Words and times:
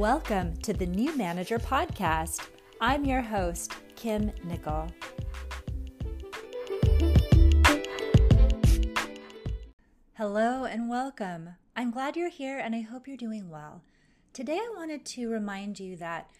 Welcome 0.00 0.56
to 0.62 0.72
the 0.72 0.86
New 0.86 1.14
Manager 1.14 1.58
Podcast. 1.58 2.48
I'm 2.80 3.04
your 3.04 3.20
host, 3.20 3.74
Kim 3.96 4.32
Nicol. 4.44 4.90
Hello 10.14 10.64
and 10.64 10.88
welcome. 10.88 11.50
I'm 11.76 11.90
glad 11.90 12.16
you're 12.16 12.30
here 12.30 12.58
and 12.58 12.74
I 12.74 12.80
hope 12.80 13.06
you're 13.06 13.18
doing 13.18 13.50
well. 13.50 13.82
Today, 14.32 14.56
I 14.56 14.72
wanted 14.74 15.04
to 15.04 15.28
remind 15.28 15.78
you 15.78 15.96
that 15.96 16.30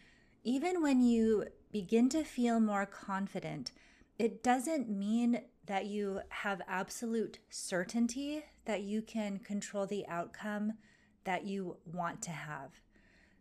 even 0.43 0.81
when 0.81 1.03
you 1.03 1.45
begin 1.71 2.09
to 2.09 2.25
feel 2.25 2.61
more 2.61 2.87
confident, 2.87 3.73
it 4.19 4.43
doesn't 4.43 4.89
mean 4.89 5.43
that 5.67 5.85
you 5.85 6.23
have 6.31 6.63
absolute 6.67 7.41
certainty 7.51 8.43
that 8.65 8.85
you 8.85 9.03
can 9.03 9.39
control 9.39 9.85
the 9.85 10.07
outcome 10.09 10.73
that 11.25 11.45
you 11.45 11.77
want 11.85 12.23
to 12.23 12.31
have. 12.31 12.81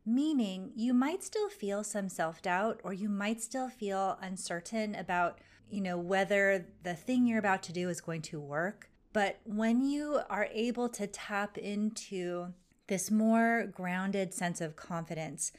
Meaning, 0.09 0.71
you 0.75 0.95
might 0.95 1.23
still 1.23 1.49
feel 1.49 1.83
some 1.83 2.09
self 2.09 2.41
doubt 2.41 2.81
or 2.83 2.93
you 2.93 3.09
might 3.09 3.43
still 3.43 3.69
feel 3.69 4.17
uncertain 4.23 4.95
about, 4.95 5.37
you 5.69 5.81
know, 5.81 5.99
whether 5.99 6.65
the 6.81 6.95
thing 6.95 7.27
you're 7.27 7.37
about 7.37 7.61
to 7.63 7.71
do 7.71 7.89
is 7.89 8.01
going 8.01 8.23
to 8.23 8.39
work. 8.39 8.89
But 9.13 9.39
when 9.43 9.83
you 9.83 10.21
are 10.27 10.47
able 10.51 10.89
to 10.89 11.05
tap 11.05 11.59
into 11.59 12.53
this 12.87 13.11
more 13.11 13.67
grounded 13.71 14.33
sense 14.33 14.61
of 14.61 14.75
confidence 14.75 15.51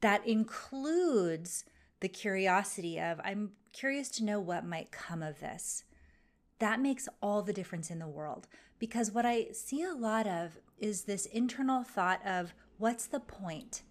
that 0.00 0.26
includes 0.26 1.64
the 2.00 2.08
curiosity 2.08 2.98
of, 2.98 3.20
I'm 3.22 3.52
curious 3.72 4.08
to 4.10 4.24
know 4.24 4.40
what 4.40 4.66
might 4.66 4.90
come 4.90 5.22
of 5.22 5.38
this. 5.38 5.84
That 6.58 6.80
makes 6.80 7.08
all 7.22 7.42
the 7.42 7.52
difference 7.52 7.92
in 7.92 8.00
the 8.00 8.08
world 8.08 8.48
because 8.80 9.12
what 9.12 9.24
I 9.24 9.52
see 9.52 9.82
a 9.82 9.94
lot 9.94 10.26
of 10.26 10.58
is 10.78 11.04
this 11.04 11.26
internal 11.26 11.84
thought 11.84 12.20
of, 12.26 12.54
what's 12.78 13.06
the 13.06 13.20
point? 13.20 13.82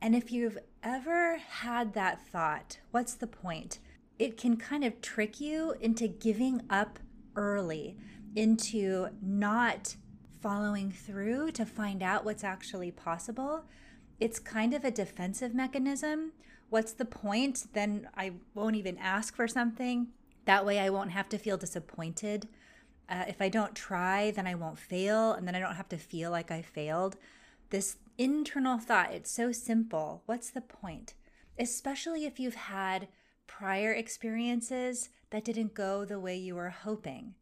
And 0.00 0.14
if 0.14 0.32
you've 0.32 0.58
ever 0.82 1.38
had 1.38 1.94
that 1.94 2.26
thought, 2.26 2.78
what's 2.90 3.14
the 3.14 3.26
point? 3.26 3.78
It 4.18 4.36
can 4.36 4.56
kind 4.56 4.84
of 4.84 5.00
trick 5.00 5.40
you 5.40 5.74
into 5.80 6.08
giving 6.08 6.62
up 6.68 6.98
early, 7.36 7.96
into 8.34 9.08
not 9.22 9.96
following 10.40 10.90
through 10.90 11.52
to 11.52 11.64
find 11.64 12.02
out 12.02 12.24
what's 12.24 12.44
actually 12.44 12.90
possible. 12.90 13.64
It's 14.18 14.38
kind 14.38 14.74
of 14.74 14.84
a 14.84 14.90
defensive 14.90 15.54
mechanism. 15.54 16.32
What's 16.68 16.92
the 16.92 17.04
point? 17.04 17.66
Then 17.72 18.08
I 18.16 18.32
won't 18.54 18.76
even 18.76 18.98
ask 18.98 19.36
for 19.36 19.46
something. 19.46 20.08
That 20.44 20.66
way 20.66 20.80
I 20.80 20.90
won't 20.90 21.12
have 21.12 21.28
to 21.30 21.38
feel 21.38 21.56
disappointed. 21.56 22.48
Uh, 23.08 23.24
if 23.28 23.40
I 23.40 23.48
don't 23.48 23.74
try, 23.74 24.30
then 24.30 24.46
I 24.46 24.54
won't 24.54 24.78
fail, 24.78 25.32
and 25.32 25.46
then 25.46 25.54
I 25.54 25.60
don't 25.60 25.74
have 25.74 25.88
to 25.90 25.98
feel 25.98 26.30
like 26.30 26.50
I 26.50 26.62
failed. 26.62 27.16
This 27.70 27.96
internal 28.18 28.78
thought, 28.78 29.12
it's 29.12 29.30
so 29.30 29.52
simple. 29.52 30.22
What's 30.26 30.50
the 30.50 30.60
point? 30.60 31.14
Especially 31.58 32.24
if 32.24 32.40
you've 32.40 32.54
had 32.54 33.08
prior 33.46 33.92
experiences 33.92 35.10
that 35.30 35.44
didn't 35.44 35.74
go 35.74 36.04
the 36.04 36.20
way 36.20 36.36
you 36.36 36.54
were 36.54 36.70
hoping. 36.70 37.34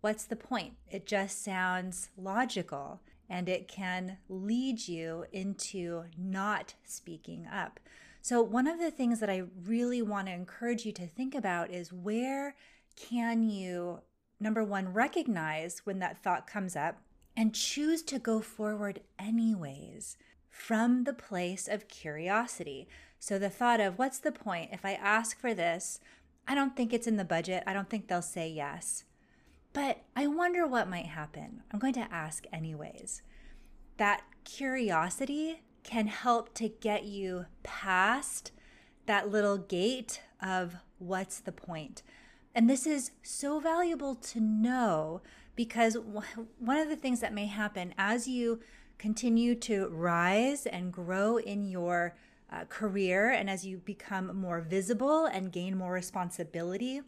What's 0.00 0.24
the 0.24 0.36
point? 0.36 0.74
It 0.90 1.06
just 1.06 1.42
sounds 1.42 2.10
logical 2.16 3.00
and 3.28 3.48
it 3.48 3.66
can 3.66 4.18
lead 4.28 4.86
you 4.86 5.26
into 5.32 6.04
not 6.16 6.74
speaking 6.84 7.46
up. 7.52 7.80
So, 8.22 8.42
one 8.42 8.66
of 8.66 8.78
the 8.78 8.90
things 8.90 9.20
that 9.20 9.30
I 9.30 9.44
really 9.64 10.02
want 10.02 10.26
to 10.26 10.32
encourage 10.32 10.84
you 10.84 10.92
to 10.92 11.06
think 11.06 11.34
about 11.34 11.70
is 11.70 11.92
where 11.92 12.56
can 12.96 13.42
you, 13.42 14.00
number 14.40 14.64
one, 14.64 14.92
recognize 14.92 15.82
when 15.84 15.98
that 16.00 16.18
thought 16.22 16.46
comes 16.46 16.76
up 16.76 17.00
and 17.36 17.54
choose 17.54 18.02
to 18.02 18.18
go 18.18 18.40
forward 18.40 19.00
anyways 19.18 20.16
from 20.48 21.04
the 21.04 21.12
place 21.12 21.68
of 21.68 21.88
curiosity. 21.88 22.88
So 23.18 23.38
the 23.38 23.50
thought 23.50 23.80
of 23.80 23.98
what's 23.98 24.18
the 24.18 24.32
point 24.32 24.70
if 24.72 24.84
I 24.84 24.92
ask 24.92 25.38
for 25.38 25.52
this? 25.52 26.00
I 26.48 26.54
don't 26.54 26.76
think 26.76 26.92
it's 26.92 27.06
in 27.06 27.16
the 27.16 27.24
budget. 27.24 27.62
I 27.66 27.72
don't 27.72 27.90
think 27.90 28.08
they'll 28.08 28.22
say 28.22 28.48
yes. 28.48 29.04
But 29.72 30.02
I 30.14 30.26
wonder 30.26 30.66
what 30.66 30.88
might 30.88 31.06
happen. 31.06 31.62
I'm 31.70 31.78
going 31.78 31.92
to 31.94 32.08
ask 32.12 32.46
anyways. 32.52 33.20
That 33.98 34.22
curiosity 34.44 35.62
can 35.82 36.06
help 36.06 36.54
to 36.54 36.68
get 36.68 37.04
you 37.04 37.46
past 37.62 38.52
that 39.06 39.30
little 39.30 39.58
gate 39.58 40.22
of 40.42 40.76
what's 40.98 41.40
the 41.40 41.52
point. 41.52 42.02
And 42.54 42.70
this 42.70 42.86
is 42.86 43.10
so 43.22 43.60
valuable 43.60 44.14
to 44.14 44.40
know 44.40 45.20
because 45.56 45.96
one 46.58 46.76
of 46.76 46.88
the 46.88 46.96
things 46.96 47.20
that 47.20 47.34
may 47.34 47.46
happen 47.46 47.94
as 47.98 48.28
you 48.28 48.60
continue 48.98 49.54
to 49.54 49.88
rise 49.88 50.66
and 50.66 50.92
grow 50.92 51.38
in 51.38 51.64
your 51.64 52.14
uh, 52.52 52.64
career 52.68 53.30
and 53.30 53.50
as 53.50 53.66
you 53.66 53.78
become 53.78 54.36
more 54.36 54.60
visible 54.60 55.26
and 55.26 55.52
gain 55.52 55.76
more 55.76 55.92
responsibility 55.92 57.00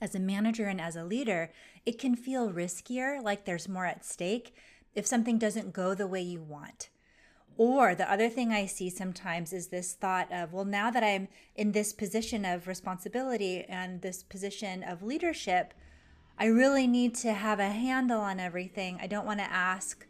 as 0.00 0.14
a 0.14 0.20
manager 0.20 0.66
and 0.66 0.80
as 0.80 0.96
a 0.96 1.04
leader, 1.04 1.52
it 1.84 1.98
can 1.98 2.16
feel 2.16 2.50
riskier, 2.50 3.22
like 3.22 3.44
there's 3.44 3.68
more 3.68 3.86
at 3.86 4.04
stake 4.04 4.54
if 4.94 5.06
something 5.06 5.38
doesn't 5.38 5.72
go 5.72 5.94
the 5.94 6.06
way 6.06 6.20
you 6.20 6.40
want. 6.40 6.88
Or 7.56 7.94
the 7.94 8.10
other 8.10 8.30
thing 8.30 8.52
I 8.52 8.64
see 8.64 8.88
sometimes 8.88 9.52
is 9.52 9.68
this 9.68 9.92
thought 9.92 10.32
of, 10.32 10.52
well, 10.52 10.64
now 10.64 10.90
that 10.90 11.04
I'm 11.04 11.28
in 11.54 11.72
this 11.72 11.92
position 11.92 12.44
of 12.46 12.66
responsibility 12.66 13.64
and 13.64 14.00
this 14.00 14.22
position 14.22 14.82
of 14.82 15.02
leadership, 15.02 15.74
I 16.38 16.46
really 16.46 16.86
need 16.86 17.14
to 17.16 17.32
have 17.32 17.60
a 17.60 17.68
handle 17.68 18.20
on 18.20 18.40
everything. 18.40 18.98
I 19.00 19.06
don't 19.06 19.26
want 19.26 19.40
to 19.40 19.52
ask 19.52 20.06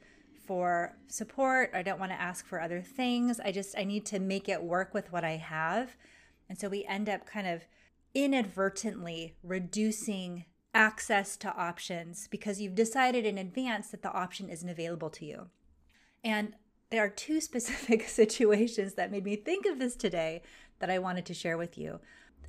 for 0.46 0.96
support. 1.08 1.70
I 1.74 1.82
don't 1.82 2.00
want 2.00 2.12
to 2.12 2.20
ask 2.20 2.46
for 2.46 2.60
other 2.60 2.82
things. 2.82 3.40
I 3.40 3.52
just, 3.52 3.76
I 3.78 3.84
need 3.84 4.06
to 4.06 4.18
make 4.18 4.48
it 4.48 4.62
work 4.62 4.94
with 4.94 5.12
what 5.12 5.24
I 5.24 5.36
have. 5.36 5.96
And 6.48 6.58
so 6.58 6.68
we 6.68 6.84
end 6.84 7.08
up 7.08 7.26
kind 7.26 7.46
of 7.46 7.62
inadvertently 8.14 9.36
reducing 9.42 10.44
access 10.74 11.36
to 11.36 11.54
options 11.54 12.28
because 12.28 12.60
you've 12.60 12.74
decided 12.74 13.24
in 13.24 13.38
advance 13.38 13.88
that 13.88 14.02
the 14.02 14.12
option 14.12 14.48
isn't 14.48 14.68
available 14.68 15.10
to 15.10 15.24
you. 15.24 15.48
And 16.22 16.54
there 16.90 17.04
are 17.04 17.08
two 17.08 17.40
specific 17.40 18.08
situations 18.08 18.94
that 18.94 19.10
made 19.10 19.24
me 19.24 19.36
think 19.36 19.66
of 19.66 19.78
this 19.78 19.96
today 19.96 20.42
that 20.80 20.90
I 20.90 20.98
wanted 20.98 21.26
to 21.26 21.34
share 21.34 21.58
with 21.58 21.78
you. 21.78 22.00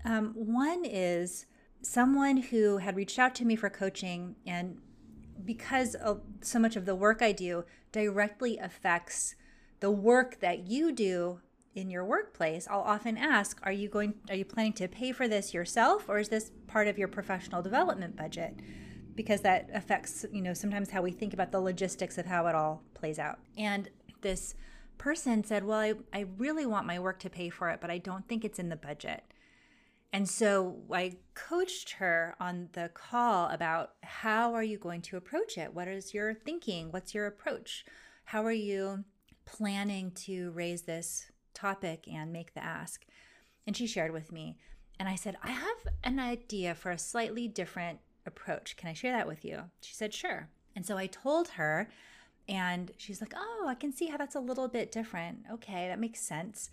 Um, 0.03 0.33
one 0.33 0.83
is 0.85 1.45
someone 1.81 2.37
who 2.37 2.77
had 2.77 2.95
reached 2.95 3.19
out 3.19 3.35
to 3.35 3.45
me 3.45 3.55
for 3.55 3.69
coaching 3.69 4.35
and 4.45 4.79
because 5.43 5.95
so 6.41 6.59
much 6.59 6.75
of 6.75 6.85
the 6.85 6.95
work 6.95 7.21
I 7.21 7.31
do 7.31 7.65
directly 7.91 8.57
affects 8.57 9.35
the 9.79 9.91
work 9.91 10.39
that 10.39 10.67
you 10.67 10.91
do 10.91 11.39
in 11.73 11.89
your 11.89 12.05
workplace, 12.05 12.67
I'll 12.69 12.81
often 12.81 13.17
ask, 13.17 13.59
are 13.63 13.71
you 13.71 13.87
going 13.87 14.13
are 14.29 14.35
you 14.35 14.45
planning 14.45 14.73
to 14.73 14.87
pay 14.87 15.11
for 15.11 15.27
this 15.27 15.53
yourself 15.53 16.09
or 16.09 16.19
is 16.19 16.29
this 16.29 16.51
part 16.67 16.87
of 16.87 16.97
your 16.97 17.07
professional 17.07 17.61
development 17.61 18.15
budget? 18.15 18.59
Because 19.15 19.41
that 19.41 19.69
affects, 19.73 20.25
you 20.31 20.41
know, 20.41 20.53
sometimes 20.53 20.91
how 20.91 21.01
we 21.01 21.11
think 21.11 21.33
about 21.33 21.51
the 21.51 21.59
logistics 21.59 22.17
of 22.17 22.25
how 22.25 22.47
it 22.47 22.55
all 22.55 22.83
plays 22.93 23.19
out. 23.19 23.39
And 23.57 23.89
this 24.21 24.55
person 24.97 25.43
said, 25.43 25.63
"Well, 25.63 25.79
I 25.79 25.93
I 26.13 26.25
really 26.37 26.65
want 26.65 26.85
my 26.85 26.99
work 26.99 27.19
to 27.19 27.29
pay 27.29 27.49
for 27.49 27.69
it, 27.69 27.81
but 27.81 27.89
I 27.89 27.97
don't 27.97 28.27
think 28.27 28.45
it's 28.45 28.59
in 28.59 28.69
the 28.69 28.75
budget." 28.75 29.23
And 30.13 30.27
so 30.27 30.81
I 30.91 31.17
coached 31.35 31.91
her 31.91 32.35
on 32.39 32.69
the 32.73 32.89
call 32.93 33.49
about 33.49 33.91
how 34.03 34.53
are 34.53 34.63
you 34.63 34.77
going 34.77 35.01
to 35.03 35.17
approach 35.17 35.57
it? 35.57 35.73
What 35.73 35.87
is 35.87 36.13
your 36.13 36.33
thinking? 36.33 36.91
What's 36.91 37.13
your 37.13 37.27
approach? 37.27 37.85
How 38.25 38.45
are 38.45 38.51
you 38.51 39.05
planning 39.45 40.11
to 40.11 40.51
raise 40.51 40.81
this 40.81 41.31
topic 41.53 42.07
and 42.11 42.33
make 42.33 42.53
the 42.53 42.63
ask? 42.63 43.05
And 43.65 43.77
she 43.77 43.87
shared 43.87 44.11
with 44.11 44.31
me. 44.31 44.57
And 44.99 45.07
I 45.07 45.15
said, 45.15 45.37
I 45.41 45.51
have 45.51 45.87
an 46.03 46.19
idea 46.19 46.75
for 46.75 46.91
a 46.91 46.97
slightly 46.97 47.47
different 47.47 47.99
approach. 48.25 48.75
Can 48.75 48.89
I 48.89 48.93
share 48.93 49.13
that 49.13 49.27
with 49.27 49.45
you? 49.45 49.63
She 49.81 49.93
said, 49.93 50.13
sure. 50.13 50.49
And 50.75 50.85
so 50.85 50.97
I 50.97 51.07
told 51.07 51.49
her, 51.49 51.89
and 52.47 52.91
she's 52.97 53.21
like, 53.21 53.33
oh, 53.35 53.65
I 53.67 53.75
can 53.75 53.93
see 53.93 54.07
how 54.07 54.17
that's 54.17 54.35
a 54.35 54.39
little 54.39 54.67
bit 54.67 54.91
different. 54.91 55.39
Okay, 55.51 55.87
that 55.87 55.99
makes 55.99 56.19
sense. 56.21 56.69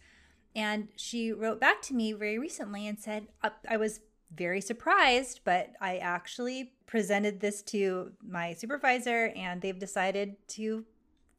And 0.57 0.89
she 0.97 1.33
wrote 1.33 1.61
back 1.61 1.83
to 1.83 1.95
me 1.95 2.13
very 2.13 2.39
recently 2.39 2.87
and 2.87 2.99
said, 2.99 3.29
I 3.69 3.77
was 3.77 4.01
very 4.35 4.61
surprised, 4.61 5.41
but 5.45 5.71
I 5.81 5.99
actually 5.99 6.73
presented 6.87 7.41
this 7.41 7.63
to 7.63 8.13
my 8.27 8.55
supervisor 8.55 9.33
and 9.37 9.61
they've 9.61 9.79
decided 9.79 10.37
to 10.49 10.85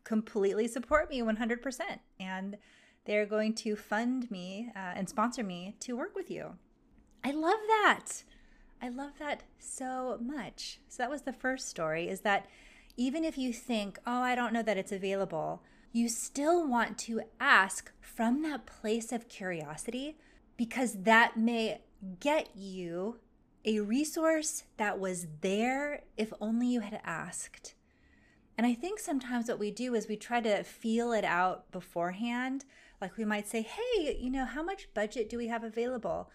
completely 0.04 0.68
support 0.68 1.10
me 1.10 1.22
100%. 1.22 1.82
And 2.20 2.58
they're 3.06 3.26
going 3.26 3.56
to 3.56 3.76
fund 3.76 4.30
me 4.32 4.72
uh, 4.76 4.94
and 4.96 5.10
sponsor 5.10 5.44
me 5.44 5.76
to 5.82 5.98
work 5.98 6.16
with 6.16 6.30
you. 6.30 6.56
I 7.24 7.32
love 7.32 7.60
that. 7.68 8.24
I 8.82 8.90
love 8.90 9.14
that 9.20 9.44
so 9.60 10.18
much. 10.22 10.80
So 10.88 11.04
that 11.04 11.10
was 11.10 11.24
the 11.24 11.34
first 11.34 11.68
story 11.68 12.08
is 12.08 12.22
that 12.22 12.48
even 12.98 13.24
if 13.24 13.38
you 13.38 13.54
think, 13.54 14.00
oh, 14.06 14.22
I 14.22 14.36
don't 14.36 14.54
know 14.54 14.64
that 14.64 14.78
it's 14.78 14.92
available, 14.92 15.62
you 15.92 16.10
still 16.10 16.68
want 16.68 16.98
to 17.00 17.22
ask 17.40 17.92
from 18.00 18.42
that 18.44 18.66
place 18.66 19.12
of 19.12 19.30
curiosity 19.30 20.18
because 20.58 21.04
that 21.04 21.38
may 21.38 21.82
get 22.20 22.50
you 22.56 23.20
a 23.66 23.80
resource 23.80 24.64
that 24.78 25.00
was 25.00 25.28
there 25.42 26.04
if 26.18 26.32
only 26.40 26.68
you 26.68 26.82
had 26.82 27.02
asked. 27.04 27.76
And 28.58 28.68
I 28.68 28.74
think 28.74 29.00
sometimes 29.00 29.48
what 29.48 29.60
we 29.60 29.72
do 29.72 29.96
is 29.96 30.08
we 30.08 30.18
try 30.18 30.42
to 30.42 30.64
feel 30.64 31.14
it 31.14 31.24
out 31.24 31.72
beforehand. 31.72 32.66
Like 33.00 33.16
we 33.16 33.26
might 33.26 33.48
say, 33.48 33.62
hey, 33.62 34.18
you 34.20 34.30
know, 34.30 34.46
how 34.46 34.64
much 34.64 34.94
budget 34.94 35.30
do 35.30 35.38
we 35.38 35.48
have 35.48 35.64
available? 35.64 36.30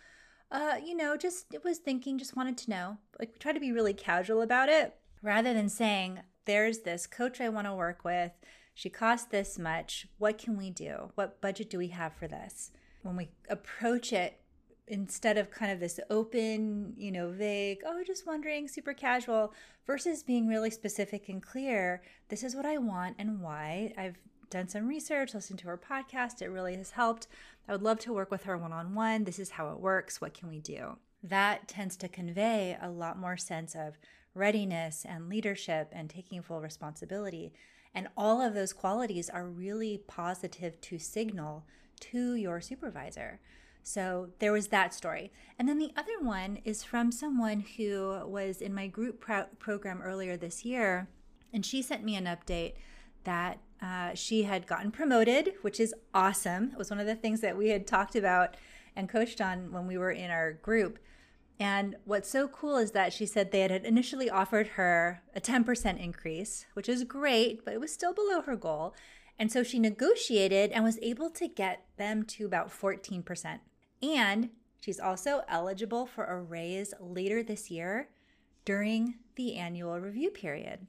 Uh, 0.51 0.77
you 0.83 0.97
know, 0.97 1.17
just 1.17 1.55
was 1.65 1.79
thinking, 1.79 2.19
just 2.19 2.37
wanted 2.37 2.57
to 2.59 2.71
know. 2.71 2.97
Like 3.19 3.33
we 3.33 3.39
try 3.39 3.53
to 3.53 3.61
be 3.61 3.73
really 3.73 3.93
casual 3.93 4.41
about 4.41 4.69
it 4.69 4.95
rather 5.23 5.53
than 5.53 5.69
saying, 5.69 6.21
there's 6.47 6.81
this 6.81 7.07
coach 7.07 7.41
I 7.41 7.49
want 7.49 7.67
to 7.67 7.75
work 7.75 8.05
with. 8.05 8.33
She 8.75 8.91
costs 8.91 9.29
this 9.29 9.59
much. 9.59 10.09
What 10.19 10.37
can 10.37 10.59
we 10.59 10.71
do? 10.71 11.13
What 11.15 11.41
budget 11.41 11.71
do 11.71 11.79
we 11.79 11.89
have 11.89 12.15
for 12.15 12.27
this? 12.27 12.73
When 13.03 13.17
we 13.17 13.29
approach 13.49 14.13
it 14.13 14.41
instead 14.87 15.39
of 15.39 15.51
kind 15.51 15.73
of 15.73 15.81
this 15.81 16.01
open, 16.11 16.93
you 16.97 17.11
know, 17.13 17.31
vague, 17.31 17.79
oh, 17.87 18.03
just 18.05 18.27
wondering, 18.27 18.69
super 18.69 18.93
casual, 18.93 19.55
versus 19.87 20.23
being 20.23 20.49
really 20.49 20.71
specific 20.71 21.29
and 21.29 21.43
clear, 21.43 22.03
this 22.29 22.43
is 22.43 22.57
what 22.57 22.67
I 22.67 22.79
want 22.79 23.17
and 23.19 23.41
why. 23.41 23.95
I've 23.97 24.19
done 24.51 24.69
some 24.69 24.89
research, 24.89 25.35
listened 25.35 25.59
to 25.61 25.69
her 25.69 25.79
podcast. 25.79 26.43
It 26.43 26.49
really 26.49 26.77
has 26.77 26.91
helped. 26.91 27.29
I 27.69 27.73
would 27.73 27.83
love 27.83 27.99
to 28.01 28.13
work 28.13 28.31
with 28.31 28.43
her 28.45 28.59
one 28.59 28.73
on 28.73 28.95
one. 28.95 29.25
This 29.25 29.39
is 29.39 29.51
how 29.51 29.71
it 29.71 29.81
works. 29.81 30.21
What 30.21 30.35
can 30.35 30.49
we 30.49 30.59
do? 30.59 30.97
That 31.23 31.69
tends 31.69 31.97
to 31.99 32.09
convey 32.09 32.77
a 32.81 32.91
lot 32.91 33.19
more 33.19 33.37
sense 33.37 33.75
of 33.75 33.97
readiness 34.35 35.07
and 35.09 35.29
leadership 35.29 35.89
and 35.93 36.11
taking 36.11 36.43
full 36.43 36.61
responsibility. 36.61 37.53
And 37.95 38.09
all 38.17 38.41
of 38.41 38.55
those 38.55 38.73
qualities 38.73 39.31
are 39.31 39.47
really 39.47 39.99
positive 40.07 40.81
to 40.83 40.99
signal 40.99 41.65
to 42.01 42.35
your 42.35 42.61
supervisor. 42.61 43.41
So 43.83 44.31
there 44.39 44.53
was 44.53 44.69
that 44.69 44.95
story. 44.95 45.31
And 45.59 45.69
then 45.69 45.79
the 45.79 45.93
other 45.97 46.19
one 46.21 46.59
is 46.65 46.83
from 46.83 47.13
someone 47.13 47.65
who 47.77 48.19
was 48.27 48.61
in 48.61 48.75
my 48.75 48.87
group 48.87 49.21
pro- 49.21 49.47
program 49.59 50.01
earlier 50.03 50.37
this 50.37 50.65
year. 50.65 51.09
And 51.53 51.65
she 51.65 51.83
sent 51.83 52.03
me 52.03 52.17
an 52.17 52.25
update 52.25 52.75
that 53.25 53.61
uh, 53.81 54.15
she 54.15 54.45
had 54.45 54.67
gotten 54.67 54.91
promoted, 54.91 55.55
which 55.63 55.79
is 55.79 55.95
awesome. 56.15 56.71
It 56.73 56.79
was 56.79 56.91
one 56.91 57.01
of 57.01 57.07
the 57.07 57.15
things 57.15 57.43
that 57.43 57.57
we 57.57 57.69
had 57.69 57.87
talked 57.87 58.17
about 58.17 58.57
and 58.97 59.09
coached 59.09 59.41
on 59.41 59.71
when 59.71 59.87
we 59.87 59.99
were 59.99 60.11
in 60.11 60.31
our 60.31 60.55
group. 60.55 60.99
And 61.61 61.97
what's 62.05 62.29
so 62.29 62.49
cool 62.49 62.79
is 62.79 62.91
that 62.93 63.13
she 63.13 63.27
said 63.27 63.51
they 63.51 63.61
had 63.61 63.71
initially 63.71 64.29
offered 64.29 64.69
her 64.69 65.23
a 65.35 65.41
10% 65.41 66.03
increase, 66.03 66.67
which 66.75 66.89
is 66.89 67.05
great, 67.05 67.65
but 67.65 67.75
it 67.75 67.81
was 67.81 67.93
still 67.93 68.13
below 68.13 68.43
her 68.43 68.57
goal. 68.57 68.95
And 69.39 69.51
so 69.51 69.63
she 69.63 69.79
negotiated 69.79 70.73
and 70.73 70.85
was 70.85 70.99
able 71.01 71.31
to 71.31 71.49
get 71.49 71.85
them 71.97 72.25
to 72.25 72.47
about 72.47 72.71
14%. 72.71 73.61
And 74.03 74.51
she's 74.81 75.01
also 75.01 75.43
eligible 75.49 76.07
for 76.07 76.25
a 76.25 76.41
raise 76.41 76.93
later 77.01 77.43
this 77.43 77.71
year 77.71 78.09
during 78.65 79.15
the 79.37 79.57
annual 79.57 80.01
review 80.01 80.31
period. 80.31 80.87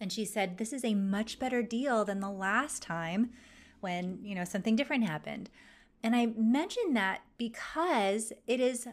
And 0.00 0.12
she 0.12 0.24
said, 0.24 0.58
This 0.58 0.72
is 0.72 0.84
a 0.84 0.94
much 0.94 1.38
better 1.38 1.62
deal 1.62 2.04
than 2.04 2.20
the 2.20 2.30
last 2.30 2.82
time 2.82 3.30
when, 3.80 4.18
you 4.22 4.34
know, 4.34 4.44
something 4.44 4.76
different 4.76 5.08
happened. 5.08 5.48
And 6.02 6.14
I 6.14 6.26
mention 6.26 6.94
that 6.94 7.22
because 7.38 8.32
it 8.46 8.60
is 8.60 8.86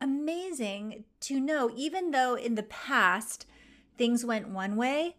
amazing 0.00 1.04
to 1.20 1.40
know, 1.40 1.70
even 1.74 2.10
though 2.10 2.34
in 2.34 2.54
the 2.54 2.62
past 2.62 3.46
things 3.96 4.24
went 4.24 4.48
one 4.48 4.76
way, 4.76 5.16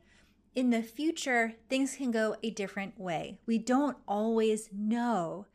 in 0.55 0.69
the 0.69 0.81
future 0.81 1.53
things 1.69 1.95
can 1.95 2.11
go 2.11 2.35
a 2.41 2.49
different 2.49 2.99
way. 2.99 3.39
We 3.45 3.57
don't 3.57 3.97
always 4.07 4.69
know 4.73 5.45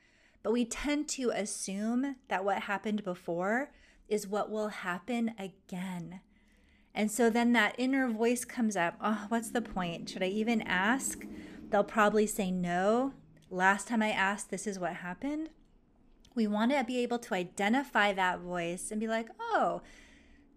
but 0.45 0.53
we 0.53 0.67
tend 0.67 1.09
to 1.09 1.31
assume 1.31 2.17
that 2.29 2.45
what 2.45 2.65
happened 2.65 3.03
before 3.03 3.71
is 4.09 4.29
what 4.29 4.51
will 4.51 4.69
happen 4.69 5.35
again. 5.39 6.21
And 6.95 7.11
so 7.11 7.31
then 7.31 7.55
that 7.55 7.75
inner 7.79 8.09
voice 8.09 8.45
comes 8.45 8.77
up 8.77 8.95
oh, 9.01 9.25
what's 9.29 9.51
the 9.51 9.63
point? 9.63 10.11
Should 10.11 10.23
I 10.23 10.27
even 10.27 10.61
ask? 10.63 11.25
They'll 11.71 11.83
probably 11.83 12.27
say 12.27 12.51
no. 12.51 13.15
Last 13.51 13.89
time 13.89 14.03
I 14.03 14.11
asked, 14.11 14.51
this 14.51 14.67
is 14.67 14.79
what 14.79 14.97
happened. 14.97 15.49
We 16.35 16.47
want 16.47 16.73
to 16.73 16.85
be 16.85 16.99
able 16.99 17.19
to 17.21 17.35
identify 17.35 18.13
that 18.13 18.41
voice 18.41 18.91
and 18.91 19.01
be 19.01 19.07
like, 19.07 19.29
oh, 19.41 19.83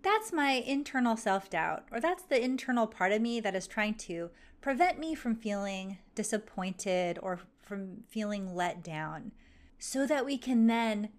that's 0.02 0.32
my 0.32 0.52
internal 0.52 1.18
self 1.18 1.50
doubt, 1.50 1.86
or 1.92 2.00
that's 2.00 2.24
the 2.24 2.44
internal 2.44 2.88
part 2.88 3.12
of 3.12 3.22
me 3.22 3.40
that 3.40 3.56
is 3.56 3.68
trying 3.68 3.96
to 3.96 4.30
prevent 4.62 5.00
me 5.00 5.16
from 5.16 5.36
feeling 5.36 5.98
disappointed 6.16 7.20
or 7.22 7.40
from 7.62 8.04
feeling 8.08 8.56
let 8.56 8.84
down 8.84 9.32
so 9.80 10.06
that 10.08 10.26
we 10.26 10.38
can 10.38 10.68
then 10.68 11.10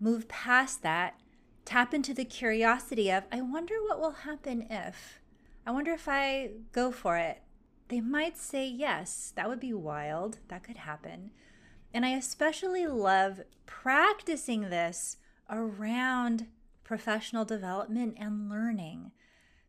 move 0.00 0.28
past 0.28 0.82
that, 0.82 1.18
tap 1.64 1.94
into 1.94 2.12
the 2.12 2.24
curiosity 2.24 3.10
of, 3.10 3.24
I 3.32 3.40
wonder 3.40 3.76
what 3.82 4.00
will 4.00 4.10
happen 4.10 4.66
if. 4.68 5.20
I 5.66 5.70
wonder 5.70 5.92
if 5.92 6.08
I 6.08 6.50
go 6.72 6.90
for 6.92 7.16
it. 7.16 7.40
They 7.88 8.00
might 8.00 8.36
say 8.36 8.66
yes. 8.66 9.32
That 9.36 9.48
would 9.48 9.60
be 9.60 9.72
wild. 9.72 10.38
That 10.48 10.62
could 10.62 10.78
happen. 10.78 11.30
And 11.94 12.04
I 12.04 12.10
especially 12.10 12.88
love 12.88 13.42
practicing 13.66 14.62
this 14.62 15.16
around 15.48 16.48
professional 16.82 17.44
development 17.44 18.16
and 18.18 18.50
learning 18.50 19.12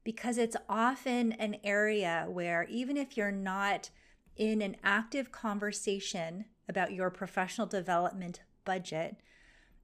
because 0.03 0.39
it's 0.39 0.57
often 0.67 1.33
an 1.33 1.57
area 1.63 2.25
where 2.27 2.63
even 2.63 2.97
if 2.97 3.15
you're 3.15 3.31
not 3.31 3.91
in 4.35 4.63
an 4.63 4.75
active 4.83 5.31
conversation 5.31 6.45
about 6.67 6.93
your 6.93 7.11
professional 7.11 7.67
development 7.67 8.41
budget, 8.65 9.17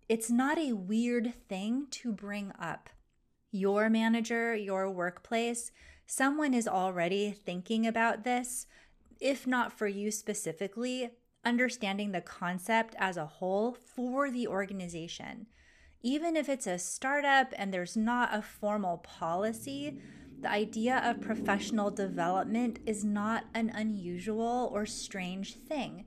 it's 0.10 0.32
not 0.32 0.58
a 0.58 0.74
weird 0.74 1.34
thing 1.48 1.86
to 1.92 2.12
bring 2.12 2.52
up. 2.60 2.90
Your 3.52 3.88
manager, 3.88 4.56
your 4.56 4.90
workplace, 4.90 5.72
someone 6.08 6.56
is 6.56 6.68
already 6.68 7.32
thinking 7.32 7.86
about 7.86 8.24
this, 8.24 8.66
if 9.20 9.46
not 9.46 9.72
for 9.72 9.88
you 9.88 10.10
specifically, 10.10 11.12
understanding 11.44 12.12
the 12.12 12.22
concept 12.22 12.96
as 12.98 13.18
a 13.18 13.26
whole 13.26 13.74
for 13.74 14.30
the 14.30 14.48
organization. 14.48 15.48
Even 16.02 16.36
if 16.36 16.50
it's 16.50 16.68
a 16.68 16.80
startup 16.80 17.54
and 17.58 17.74
there's 17.74 17.96
not 17.96 18.34
a 18.34 18.42
formal 18.42 18.98
policy, 18.98 20.00
the 20.40 20.50
idea 20.50 21.02
of 21.04 21.22
professional 21.22 21.92
development 21.92 22.80
is 22.86 23.04
not 23.04 23.46
an 23.54 23.70
unusual 23.70 24.70
or 24.74 24.86
strange 24.86 25.56
thing 25.56 26.06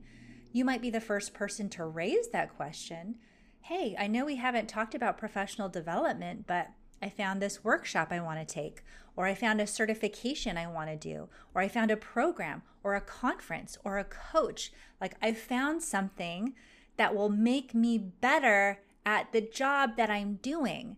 you 0.55 0.63
might 0.63 0.81
be 0.81 0.89
the 0.89 1.01
first 1.01 1.33
person 1.33 1.67
to 1.67 1.83
raise 1.83 2.29
that 2.29 2.55
question. 2.55 3.15
Hey, 3.59 3.93
I 3.99 4.07
know 4.07 4.23
we 4.23 4.37
haven't 4.37 4.69
talked 4.69 4.95
about 4.95 5.17
professional 5.17 5.67
development, 5.67 6.47
but 6.47 6.69
I 7.01 7.09
found 7.09 7.41
this 7.41 7.63
workshop 7.63 8.09
I 8.11 8.19
want 8.19 8.39
to 8.39 8.53
take, 8.53 8.83
or 9.15 9.25
I 9.25 9.33
found 9.33 9.61
a 9.61 9.67
certification 9.67 10.57
I 10.57 10.67
want 10.67 10.89
to 10.89 10.95
do, 10.95 11.29
or 11.53 11.61
I 11.61 11.67
found 11.67 11.91
a 11.91 11.97
program, 11.97 12.63
or 12.83 12.95
a 12.95 13.01
conference, 13.01 13.77
or 13.83 13.97
a 13.97 14.03
coach. 14.03 14.71
Like 14.99 15.15
I 15.21 15.33
found 15.33 15.83
something 15.83 16.53
that 16.97 17.15
will 17.15 17.29
make 17.29 17.73
me 17.73 17.97
better 17.97 18.79
at 19.05 19.31
the 19.31 19.41
job 19.41 19.97
that 19.97 20.09
I'm 20.09 20.35
doing. 20.35 20.97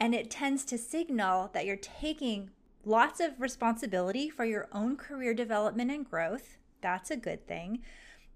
And 0.00 0.14
it 0.14 0.30
tends 0.30 0.64
to 0.66 0.78
signal 0.78 1.50
that 1.52 1.66
you're 1.66 1.76
taking 1.76 2.50
lots 2.84 3.20
of 3.20 3.40
responsibility 3.40 4.30
for 4.30 4.44
your 4.44 4.68
own 4.72 4.96
career 4.96 5.34
development 5.34 5.90
and 5.90 6.08
growth. 6.08 6.56
That's 6.80 7.10
a 7.10 7.16
good 7.16 7.46
thing 7.46 7.82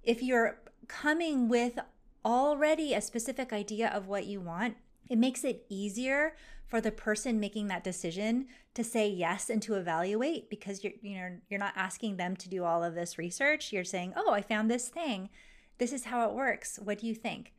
if 0.02 0.22
you're 0.22 0.58
coming 0.88 1.48
with 1.48 1.78
already 2.24 2.94
a 2.94 3.00
specific 3.00 3.52
idea 3.52 3.88
of 3.88 4.08
what 4.08 4.26
you 4.26 4.40
want, 4.40 4.76
it 5.12 5.18
makes 5.18 5.44
it 5.44 5.66
easier 5.68 6.34
for 6.66 6.80
the 6.80 6.90
person 6.90 7.38
making 7.38 7.66
that 7.68 7.84
decision 7.84 8.46
to 8.72 8.82
say 8.82 9.06
yes 9.06 9.50
and 9.50 9.60
to 9.60 9.74
evaluate 9.74 10.48
because 10.48 10.82
you're 10.82 10.94
you 11.02 11.16
know 11.16 11.36
you're 11.50 11.60
not 11.60 11.74
asking 11.76 12.16
them 12.16 12.34
to 12.34 12.48
do 12.48 12.64
all 12.64 12.82
of 12.82 12.94
this 12.94 13.18
research. 13.18 13.72
You're 13.72 13.84
saying, 13.84 14.14
"Oh, 14.16 14.32
I 14.32 14.40
found 14.40 14.70
this 14.70 14.88
thing. 14.88 15.28
This 15.76 15.92
is 15.92 16.04
how 16.04 16.26
it 16.26 16.34
works. 16.34 16.78
What 16.82 16.98
do 16.98 17.06
you 17.06 17.14
think?" 17.14 17.52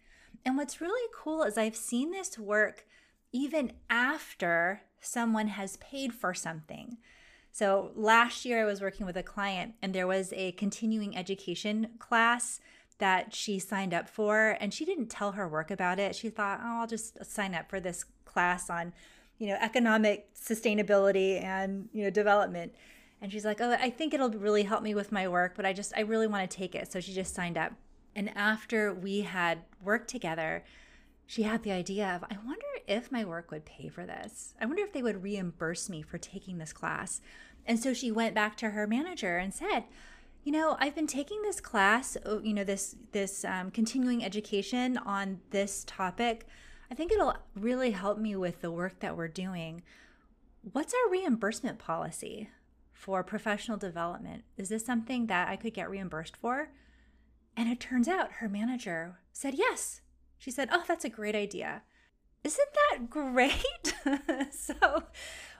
And 0.43 0.57
what's 0.57 0.81
really 0.81 1.07
cool 1.15 1.43
is 1.43 1.55
I've 1.55 1.75
seen 1.75 2.09
this 2.09 2.39
work 2.39 2.87
even 3.31 3.73
after 3.87 4.81
someone 4.99 5.49
has 5.49 5.77
paid 5.77 6.11
for 6.11 6.33
something. 6.33 6.97
So 7.51 7.91
last 7.95 8.45
year 8.45 8.63
I 8.63 8.65
was 8.65 8.81
working 8.81 9.05
with 9.05 9.15
a 9.15 9.21
client 9.21 9.75
and 9.79 9.93
there 9.93 10.07
was 10.07 10.33
a 10.33 10.53
continuing 10.53 11.15
education 11.15 11.89
class 11.99 12.59
that 12.99 13.33
she 13.33 13.59
signed 13.59 13.93
up 13.93 14.07
for 14.07 14.57
and 14.59 14.73
she 14.73 14.85
didn't 14.85 15.07
tell 15.07 15.33
her 15.33 15.47
work 15.47 15.71
about 15.71 15.99
it. 15.99 16.15
She 16.15 16.29
thought, 16.29 16.59
"Oh, 16.63 16.81
I'll 16.81 16.87
just 16.87 17.23
sign 17.25 17.55
up 17.55 17.69
for 17.69 17.79
this 17.79 18.05
class 18.25 18.69
on, 18.69 18.93
you 19.37 19.47
know, 19.47 19.57
economic 19.59 20.33
sustainability 20.35 21.41
and, 21.43 21.89
you 21.91 22.03
know, 22.03 22.09
development." 22.09 22.73
And 23.21 23.31
she's 23.31 23.45
like, 23.45 23.61
"Oh, 23.61 23.71
I 23.79 23.89
think 23.89 24.13
it'll 24.13 24.29
really 24.29 24.63
help 24.63 24.83
me 24.83 24.95
with 24.95 25.11
my 25.11 25.27
work, 25.27 25.53
but 25.55 25.65
I 25.65 25.73
just 25.73 25.93
I 25.95 26.01
really 26.01 26.27
want 26.27 26.49
to 26.49 26.57
take 26.57 26.75
it." 26.75 26.91
So 26.91 26.99
she 26.99 27.13
just 27.13 27.33
signed 27.33 27.57
up. 27.57 27.73
And 28.15 28.29
after 28.35 28.93
we 28.93 29.21
had 29.21 29.59
worked 29.81 30.09
together, 30.09 30.63
she 31.25 31.43
had 31.43 31.63
the 31.63 31.71
idea 31.71 32.07
of, 32.07 32.23
I 32.23 32.37
wonder 32.45 32.65
if 32.85 33.11
my 33.11 33.25
work 33.25 33.49
would 33.49 33.65
pay 33.65 33.87
for 33.87 34.05
this. 34.05 34.53
I 34.59 34.65
wonder 34.65 34.83
if 34.83 34.93
they 34.93 35.01
would 35.01 35.23
reimburse 35.23 35.89
me 35.89 36.01
for 36.01 36.17
taking 36.17 36.57
this 36.57 36.73
class. 36.73 37.21
And 37.65 37.79
so 37.79 37.93
she 37.93 38.11
went 38.11 38.35
back 38.35 38.57
to 38.57 38.71
her 38.71 38.85
manager 38.85 39.37
and 39.37 39.53
said, 39.53 39.85
you 40.43 40.51
know, 40.51 40.75
I've 40.79 40.95
been 40.95 41.07
taking 41.07 41.41
this 41.41 41.61
class, 41.61 42.17
oh, 42.25 42.41
you 42.41 42.53
know, 42.53 42.63
this 42.63 42.95
this 43.11 43.45
um, 43.45 43.71
continuing 43.71 44.23
education 44.23 44.97
on 44.97 45.39
this 45.51 45.83
topic. 45.87 46.47
I 46.91 46.95
think 46.95 47.11
it'll 47.11 47.35
really 47.55 47.91
help 47.91 48.17
me 48.17 48.35
with 48.35 48.61
the 48.61 48.71
work 48.71 48.99
that 48.99 49.15
we're 49.15 49.29
doing. 49.29 49.83
What's 50.71 50.93
our 50.93 51.09
reimbursement 51.09 51.79
policy 51.79 52.49
for 52.91 53.23
professional 53.23 53.77
development? 53.77 54.43
Is 54.57 54.69
this 54.69 54.85
something 54.85 55.27
that 55.27 55.47
I 55.47 55.55
could 55.55 55.73
get 55.73 55.89
reimbursed 55.89 56.37
for? 56.37 56.69
And 57.55 57.69
it 57.69 57.79
turns 57.79 58.07
out 58.07 58.33
her 58.33 58.49
manager 58.49 59.19
said 59.31 59.55
yes. 59.55 60.01
She 60.37 60.51
said, 60.51 60.69
Oh, 60.71 60.83
that's 60.87 61.05
a 61.05 61.09
great 61.09 61.35
idea. 61.35 61.83
Isn't 62.43 62.69
that 62.73 63.09
great? 63.09 63.95
so, 64.51 65.03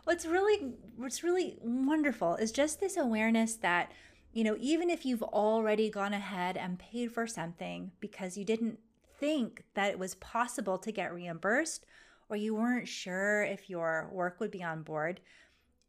what's 0.04 0.26
really 0.26 0.74
what's 0.98 1.24
really 1.24 1.58
wonderful 1.62 2.36
is 2.36 2.52
just 2.52 2.82
this 2.82 2.98
awareness 2.98 3.56
that 3.56 3.92
you 4.34 4.44
know 4.44 4.58
even 4.60 4.90
if 4.90 5.06
you've 5.06 5.24
already 5.24 5.90
gone 5.90 6.14
ahead 6.14 6.58
and 6.58 6.80
paid 6.80 7.12
for 7.12 7.26
something 7.26 7.92
because 8.00 8.38
you 8.38 8.44
didn't 8.44 8.80
think 9.20 9.64
that 9.74 9.92
it 9.92 10.00
was 10.00 10.16
possible 10.16 10.78
to 10.78 10.92
get 10.92 11.14
reimbursed 11.14 11.86
or 12.30 12.36
you 12.36 12.54
weren't 12.56 12.88
sure 12.88 13.44
if 13.44 13.70
your 13.70 14.10
work 14.12 14.40
would 14.40 14.52
be 14.52 14.64
on 14.64 14.82
board 14.82 15.22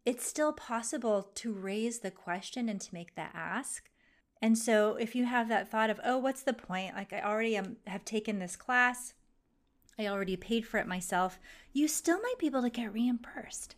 it's 0.04 0.26
still 0.26 0.52
possible 0.52 1.30
to 1.34 1.52
raise 1.52 2.00
the 2.00 2.10
question 2.10 2.68
and 2.68 2.80
to 2.80 2.94
make 2.94 3.14
that 3.14 3.32
ask. 3.34 3.90
And 4.42 4.58
so 4.58 4.96
if 4.96 5.14
you 5.14 5.24
have 5.24 5.48
that 5.48 5.70
thought 5.70 5.90
of 5.90 6.00
oh 6.04 6.18
what's 6.18 6.42
the 6.42 6.52
point? 6.52 6.94
Like 6.94 7.12
i 7.12 7.20
already 7.20 7.56
am, 7.56 7.76
have 7.86 8.04
taken 8.04 8.38
this 8.38 8.56
class. 8.56 9.14
I 9.98 10.06
already 10.06 10.36
paid 10.36 10.66
for 10.66 10.78
it 10.78 10.86
myself. 10.86 11.38
You 11.72 11.88
still 11.88 12.20
might 12.20 12.38
be 12.38 12.46
able 12.46 12.62
to 12.62 12.70
get 12.70 12.92
reimbursed. 12.92 13.76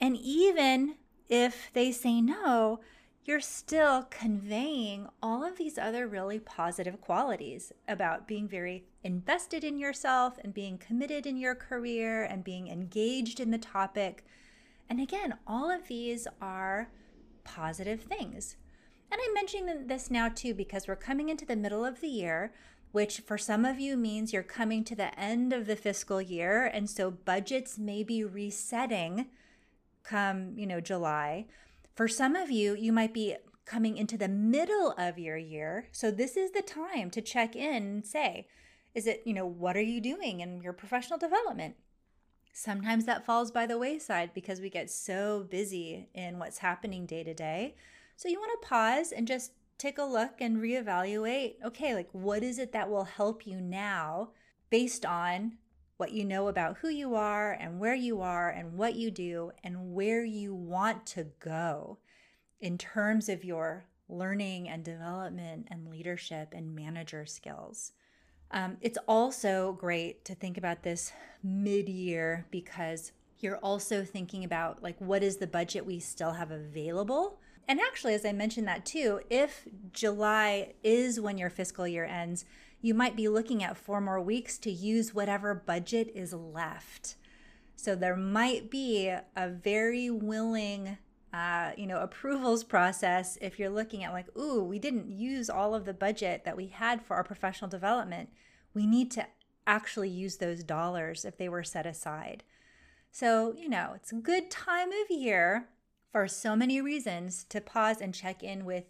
And 0.00 0.16
even 0.16 0.94
if 1.28 1.70
they 1.74 1.92
say 1.92 2.20
no, 2.20 2.80
you're 3.24 3.40
still 3.40 4.04
conveying 4.10 5.06
all 5.22 5.44
of 5.44 5.58
these 5.58 5.78
other 5.78 6.06
really 6.08 6.38
positive 6.38 7.00
qualities 7.00 7.72
about 7.86 8.26
being 8.26 8.48
very 8.48 8.84
invested 9.04 9.62
in 9.62 9.78
yourself 9.78 10.38
and 10.42 10.54
being 10.54 10.78
committed 10.78 11.26
in 11.26 11.36
your 11.36 11.54
career 11.54 12.24
and 12.24 12.42
being 12.42 12.68
engaged 12.68 13.38
in 13.38 13.50
the 13.50 13.58
topic. 13.58 14.24
And 14.88 15.00
again, 15.00 15.34
all 15.46 15.70
of 15.70 15.88
these 15.88 16.26
are 16.40 16.90
positive 17.44 18.02
things. 18.02 18.56
And 19.12 19.20
I'm 19.24 19.34
mentioning 19.34 19.86
this 19.86 20.10
now 20.10 20.28
too 20.28 20.54
because 20.54 20.88
we're 20.88 20.96
coming 20.96 21.28
into 21.28 21.44
the 21.44 21.56
middle 21.56 21.84
of 21.84 22.00
the 22.00 22.08
year, 22.08 22.52
which 22.92 23.20
for 23.20 23.36
some 23.36 23.64
of 23.64 23.78
you 23.78 23.96
means 23.96 24.32
you're 24.32 24.42
coming 24.42 24.82
to 24.84 24.96
the 24.96 25.18
end 25.18 25.52
of 25.52 25.66
the 25.66 25.76
fiscal 25.76 26.22
year. 26.22 26.66
And 26.66 26.88
so 26.88 27.10
budgets 27.10 27.78
may 27.78 28.02
be 28.02 28.24
resetting 28.24 29.26
come, 30.02 30.54
you 30.56 30.66
know, 30.66 30.80
July. 30.80 31.46
For 31.94 32.08
some 32.08 32.36
of 32.36 32.50
you, 32.50 32.74
you 32.74 32.92
might 32.92 33.12
be 33.12 33.36
coming 33.64 33.96
into 33.96 34.18
the 34.18 34.28
middle 34.28 34.92
of 34.98 35.18
your 35.18 35.36
year. 35.36 35.88
So 35.92 36.10
this 36.10 36.36
is 36.36 36.50
the 36.50 36.62
time 36.62 37.10
to 37.10 37.22
check 37.22 37.54
in 37.54 37.74
and 37.74 38.06
say, 38.06 38.48
is 38.94 39.06
it, 39.06 39.22
you 39.24 39.32
know, 39.32 39.46
what 39.46 39.76
are 39.76 39.82
you 39.82 40.00
doing 40.00 40.40
in 40.40 40.60
your 40.60 40.72
professional 40.72 41.18
development? 41.18 41.76
Sometimes 42.52 43.04
that 43.04 43.24
falls 43.24 43.52
by 43.52 43.66
the 43.66 43.78
wayside 43.78 44.34
because 44.34 44.60
we 44.60 44.70
get 44.70 44.90
so 44.90 45.46
busy 45.48 46.08
in 46.14 46.38
what's 46.38 46.58
happening 46.58 47.06
day 47.06 47.22
to 47.22 47.32
day. 47.32 47.76
So 48.16 48.28
you 48.28 48.40
want 48.40 48.60
to 48.60 48.68
pause 48.68 49.12
and 49.12 49.28
just 49.28 49.52
take 49.78 49.98
a 49.98 50.04
look 50.04 50.40
and 50.40 50.58
reevaluate 50.58 51.54
okay, 51.64 51.94
like 51.94 52.08
what 52.12 52.42
is 52.42 52.58
it 52.58 52.72
that 52.72 52.90
will 52.90 53.04
help 53.04 53.46
you 53.46 53.60
now 53.60 54.30
based 54.68 55.06
on 55.06 55.52
what 56.00 56.12
you 56.12 56.24
know 56.24 56.48
about 56.48 56.78
who 56.78 56.88
you 56.88 57.14
are 57.14 57.52
and 57.52 57.78
where 57.78 57.94
you 57.94 58.22
are 58.22 58.48
and 58.48 58.72
what 58.72 58.96
you 58.96 59.10
do 59.10 59.52
and 59.62 59.92
where 59.92 60.24
you 60.24 60.54
want 60.54 61.04
to 61.04 61.26
go 61.38 61.98
in 62.58 62.78
terms 62.78 63.28
of 63.28 63.44
your 63.44 63.84
learning 64.08 64.66
and 64.66 64.82
development 64.82 65.68
and 65.70 65.88
leadership 65.88 66.54
and 66.56 66.74
manager 66.74 67.26
skills. 67.26 67.92
Um, 68.50 68.78
it's 68.80 68.98
also 69.06 69.74
great 69.74 70.24
to 70.24 70.34
think 70.34 70.56
about 70.56 70.82
this 70.82 71.12
mid 71.44 71.86
year 71.86 72.46
because 72.50 73.12
you're 73.38 73.58
also 73.58 74.02
thinking 74.02 74.42
about 74.42 74.82
like 74.82 74.96
what 74.98 75.22
is 75.22 75.36
the 75.36 75.46
budget 75.46 75.84
we 75.84 76.00
still 76.00 76.32
have 76.32 76.50
available 76.50 77.38
and 77.66 77.80
actually 77.80 78.12
as 78.12 78.26
i 78.26 78.32
mentioned 78.32 78.68
that 78.68 78.84
too 78.84 79.18
if 79.30 79.66
july 79.94 80.74
is 80.82 81.18
when 81.18 81.38
your 81.38 81.48
fiscal 81.48 81.88
year 81.88 82.04
ends 82.04 82.44
you 82.80 82.94
might 82.94 83.16
be 83.16 83.28
looking 83.28 83.62
at 83.62 83.76
four 83.76 84.00
more 84.00 84.20
weeks 84.20 84.58
to 84.58 84.70
use 84.70 85.14
whatever 85.14 85.54
budget 85.54 86.10
is 86.14 86.32
left. 86.32 87.16
So 87.76 87.94
there 87.94 88.16
might 88.16 88.70
be 88.70 89.08
a 89.08 89.48
very 89.48 90.10
willing, 90.10 90.98
uh, 91.32 91.72
you 91.76 91.86
know, 91.86 92.00
approvals 92.00 92.64
process 92.64 93.38
if 93.40 93.58
you're 93.58 93.70
looking 93.70 94.04
at 94.04 94.12
like, 94.12 94.34
ooh, 94.36 94.62
we 94.62 94.78
didn't 94.78 95.10
use 95.10 95.48
all 95.48 95.74
of 95.74 95.84
the 95.84 95.94
budget 95.94 96.44
that 96.44 96.56
we 96.56 96.66
had 96.68 97.02
for 97.02 97.16
our 97.16 97.24
professional 97.24 97.70
development. 97.70 98.30
We 98.74 98.86
need 98.86 99.10
to 99.12 99.26
actually 99.66 100.10
use 100.10 100.36
those 100.36 100.64
dollars 100.64 101.24
if 101.24 101.36
they 101.36 101.48
were 101.48 101.64
set 101.64 101.86
aside. 101.86 102.44
So, 103.10 103.54
you 103.56 103.68
know, 103.68 103.92
it's 103.94 104.12
a 104.12 104.16
good 104.16 104.50
time 104.50 104.90
of 104.90 105.10
year 105.10 105.68
for 106.12 106.28
so 106.28 106.56
many 106.56 106.80
reasons 106.80 107.44
to 107.44 107.60
pause 107.60 108.00
and 108.00 108.14
check 108.14 108.42
in 108.42 108.64
with 108.64 108.84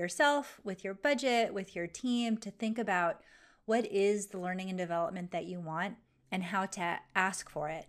yourself, 0.00 0.58
with 0.64 0.82
your 0.82 0.94
budget, 0.94 1.54
with 1.54 1.76
your 1.76 1.86
team 1.86 2.36
to 2.38 2.50
think 2.50 2.78
about 2.78 3.20
what 3.66 3.86
is 3.86 4.26
the 4.26 4.38
learning 4.38 4.68
and 4.68 4.78
development 4.78 5.30
that 5.30 5.44
you 5.44 5.60
want 5.60 5.96
and 6.32 6.42
how 6.42 6.66
to 6.66 6.98
ask 7.14 7.48
for 7.48 7.68
it. 7.68 7.86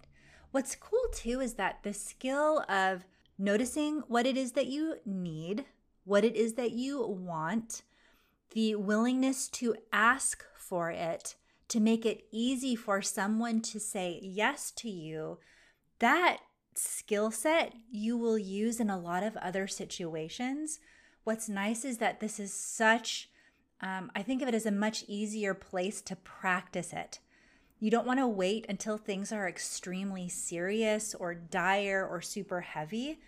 What's 0.52 0.76
cool 0.76 1.08
too 1.14 1.40
is 1.40 1.56
that 1.56 1.80
the 1.82 1.94
skill 1.94 2.64
of 2.70 3.06
noticing 3.40 4.04
what 4.08 4.28
it 4.28 4.38
is 4.38 4.52
that 4.52 4.68
you 4.68 4.98
need, 5.06 5.66
what 6.04 6.24
it 6.24 6.36
is 6.36 6.54
that 6.54 6.72
you 6.72 7.02
want, 7.04 7.84
the 8.52 8.76
willingness 8.76 9.48
to 9.48 9.76
ask 9.92 10.46
for 10.56 10.92
it, 10.92 11.36
to 11.70 11.80
make 11.80 12.06
it 12.06 12.26
easy 12.32 12.76
for 12.76 13.02
someone 13.02 13.62
to 13.62 13.80
say 13.80 14.20
yes 14.22 14.72
to 14.72 14.90
you, 14.90 15.40
that 16.00 16.40
skill 16.76 17.32
set 17.32 17.74
you 17.90 18.18
will 18.18 18.38
use 18.38 18.80
in 18.80 18.90
a 18.90 19.00
lot 19.00 19.24
of 19.24 19.38
other 19.38 19.68
situations 19.68 20.80
what's 21.24 21.50
nice 21.50 21.86
is 21.86 21.98
that 22.00 22.20
this 22.20 22.40
is 22.40 22.54
such, 22.54 23.30
um, 23.82 24.12
I 24.16 24.24
think 24.24 24.42
of 24.42 24.48
it 24.48 24.56
as 24.56 24.66
a 24.66 24.72
much 24.72 25.04
easier 25.08 25.54
place 25.54 26.02
to 26.04 26.16
practice 26.16 26.94
it. 26.94 27.20
You 27.80 27.90
don't 27.90 28.06
want 28.06 28.20
to 28.20 28.28
wait 28.28 28.66
until 28.70 28.98
things 28.98 29.32
are 29.32 29.48
extremely 29.48 30.30
serious 30.30 31.16
or 31.16 31.34
dire 31.34 32.08
or 32.08 32.22
super 32.22 32.62
heavy. 32.62 33.20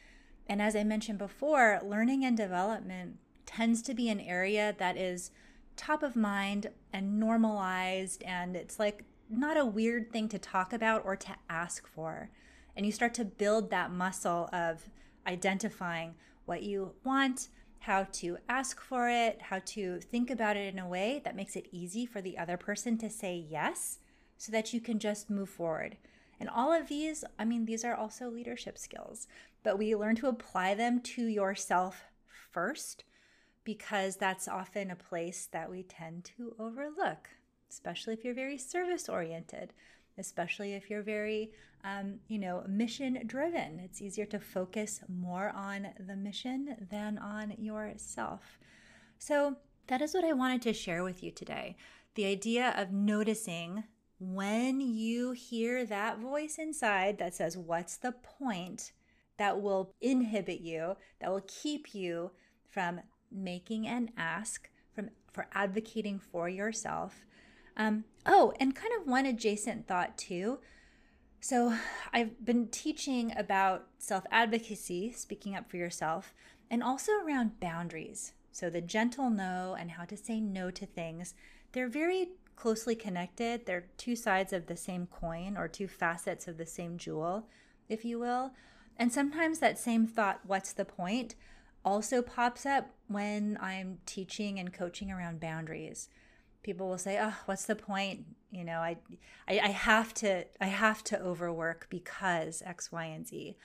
And 0.48 0.62
as 0.62 0.76
I 0.76 0.84
mentioned 0.84 1.18
before, 1.18 1.80
learning 1.84 2.24
and 2.24 2.38
development 2.38 3.18
tends 3.46 3.82
to 3.84 3.94
be 3.94 4.10
an 4.10 4.20
area 4.20 4.76
that 4.78 4.98
is 4.98 5.32
top 5.76 6.04
of 6.04 6.16
mind 6.16 6.68
and 6.92 7.20
normalized, 7.20 8.22
and 8.24 8.56
it's 8.56 8.78
like 8.78 9.04
not 9.30 9.58
a 9.58 9.66
weird 9.66 10.12
thing 10.12 10.30
to 10.30 10.38
talk 10.38 10.72
about 10.72 11.04
or 11.06 11.16
to 11.16 11.36
ask 11.50 11.88
for. 11.88 12.30
And 12.76 12.86
you 12.86 12.92
start 12.92 13.14
to 13.16 13.26
build 13.26 13.70
that 13.70 13.92
muscle 13.92 14.50
of 14.54 14.90
identifying 15.26 16.16
what 16.46 16.64
you 16.64 16.94
want, 17.04 17.50
how 17.84 18.08
to 18.14 18.38
ask 18.48 18.80
for 18.80 19.10
it, 19.10 19.42
how 19.42 19.60
to 19.66 20.00
think 20.00 20.32
about 20.32 20.56
it 20.56 20.74
in 20.74 20.80
a 20.80 20.88
way 20.88 21.22
that 21.26 21.36
makes 21.36 21.58
it 21.58 21.68
easy 21.74 22.06
for 22.06 22.22
the 22.22 22.38
other 22.38 22.56
person 22.56 22.98
to 22.98 23.10
say 23.10 23.36
yes 23.36 24.00
so 24.38 24.54
that 24.54 24.72
you 24.72 24.80
can 24.80 25.00
just 25.00 25.30
move 25.30 25.50
forward. 25.50 25.98
And 26.40 26.50
all 26.50 26.72
of 26.72 26.88
these, 26.88 27.26
I 27.38 27.44
mean, 27.44 27.66
these 27.66 27.84
are 27.84 27.94
also 27.94 28.30
leadership 28.30 28.78
skills, 28.78 29.28
but 29.64 29.78
we 29.78 29.98
learn 29.98 30.16
to 30.18 30.28
apply 30.28 30.76
them 30.76 31.02
to 31.02 31.26
yourself 31.26 32.06
first 32.54 33.04
because 33.66 34.16
that's 34.16 34.48
often 34.48 34.90
a 34.90 34.96
place 34.96 35.50
that 35.52 35.70
we 35.70 35.84
tend 35.84 36.24
to 36.38 36.56
overlook, 36.58 37.32
especially 37.70 38.14
if 38.14 38.24
you're 38.24 38.34
very 38.34 38.58
service 38.58 39.10
oriented 39.10 39.74
especially 40.18 40.74
if 40.74 40.90
you're 40.90 41.02
very, 41.02 41.52
um, 41.84 42.20
you 42.28 42.40
know, 42.40 42.64
mission 42.68 43.22
driven. 43.26 43.80
It's 43.80 44.02
easier 44.02 44.26
to 44.28 44.40
focus 44.40 45.02
more 45.08 45.52
on 45.56 45.88
the 46.00 46.16
mission 46.16 46.88
than 46.90 47.18
on 47.18 47.56
yourself. 47.58 48.60
So, 49.18 49.58
that 49.88 50.02
is 50.02 50.14
what 50.14 50.24
I 50.24 50.32
wanted 50.32 50.62
to 50.62 50.74
share 50.74 51.04
with 51.04 51.22
you 51.22 51.32
today. 51.32 51.76
The 52.16 52.26
idea 52.26 52.74
of 52.78 52.94
noticing 52.94 53.84
when 54.18 54.80
you 54.80 55.34
hear 55.34 55.86
that 55.86 56.20
voice 56.20 56.58
inside 56.58 57.18
that 57.18 57.36
says, 57.36 57.58
What's 57.58 57.98
the 57.98 58.14
point? 58.14 58.94
that 59.38 59.62
will 59.62 59.94
inhibit 60.02 60.62
you, 60.62 60.96
that 61.20 61.32
will 61.32 61.46
keep 61.48 61.94
you 61.94 62.32
from 62.70 63.02
making 63.32 63.88
an 63.88 64.12
ask, 64.18 64.70
from 64.94 65.10
for 65.32 65.48
advocating 65.54 66.20
for 66.20 66.48
yourself, 66.48 67.26
um, 67.78 68.06
oh, 68.26 68.54
and 68.60 68.76
kind 68.76 68.94
of 69.00 69.08
one 69.08 69.26
adjacent 69.26 69.88
thought 69.88 70.18
too. 70.18 70.60
So, 71.40 71.76
I've 72.14 72.46
been 72.46 72.68
teaching 72.68 73.34
about 73.36 73.88
self 73.98 74.24
advocacy, 74.32 75.12
speaking 75.12 75.56
up 75.56 75.70
for 75.70 75.78
yourself, 75.78 76.34
and 76.70 76.82
also 76.82 77.12
around 77.14 77.60
boundaries. 77.60 78.34
So, 78.52 78.70
the 78.70 78.82
gentle 78.82 79.30
no 79.30 79.76
and 79.78 79.92
how 79.92 80.06
to 80.06 80.16
say 80.16 80.40
no 80.40 80.72
to 80.72 80.86
things, 80.86 81.34
they're 81.74 81.90
very 81.90 82.30
closely 82.56 82.96
connected. 82.96 83.66
They're 83.66 83.88
two 83.98 84.16
sides 84.16 84.54
of 84.54 84.68
the 84.68 84.78
same 84.78 85.08
coin 85.08 85.58
or 85.58 85.68
two 85.68 85.88
facets 85.88 86.48
of 86.48 86.58
the 86.58 86.66
same 86.66 86.98
jewel, 86.98 87.48
if 87.90 88.06
you 88.06 88.20
will. 88.20 88.54
And 88.98 89.12
sometimes 89.12 89.60
that 89.60 89.80
same 89.80 90.06
thought, 90.06 90.42
what's 90.46 90.72
the 90.72 90.86
point, 90.86 91.36
also 91.84 92.22
pops 92.22 92.66
up 92.66 92.92
when 93.08 93.58
I'm 93.60 93.98
teaching 94.06 94.60
and 94.60 94.72
coaching 94.72 95.12
around 95.12 95.40
boundaries 95.40 96.10
people 96.64 96.90
will 96.90 96.98
say, 96.98 97.20
"Oh, 97.22 97.36
what's 97.46 97.66
the 97.66 97.76
point? 97.76 98.26
You 98.52 98.64
know, 98.64 98.80
I, 98.80 98.98
I, 99.48 99.60
I 99.60 99.70
have 99.70 100.14
to, 100.16 100.46
I 100.60 100.68
have 100.68 101.04
to 101.06 101.22
overwork 101.22 101.88
because 101.90 102.64
X, 102.66 102.92
Y, 102.92 103.06
and 103.06 103.28
Z," 103.28 103.56